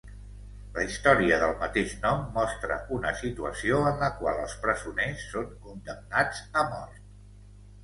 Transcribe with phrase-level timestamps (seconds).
[0.77, 6.45] La història del mateix nom mostra una situació en la qual els presoners són condemnats
[6.65, 7.01] a mort.